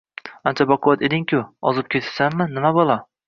Ancha 0.51 0.65
baquvvat 0.71 1.03
eding-ku, 1.09 1.43
ozib 1.73 1.93
ketibsanmi, 1.97 2.51
nima 2.57 2.75
balo 2.79 2.97